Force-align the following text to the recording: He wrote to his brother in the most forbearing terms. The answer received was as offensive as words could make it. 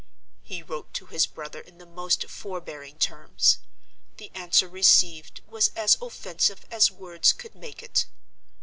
He 0.41 0.63
wrote 0.63 0.95
to 0.95 1.05
his 1.05 1.27
brother 1.27 1.59
in 1.59 1.77
the 1.77 1.85
most 1.85 2.25
forbearing 2.27 2.97
terms. 2.97 3.59
The 4.17 4.31
answer 4.33 4.67
received 4.67 5.41
was 5.47 5.67
as 5.75 5.95
offensive 6.01 6.65
as 6.71 6.89
words 6.89 7.31
could 7.33 7.53
make 7.53 7.83
it. 7.83 8.07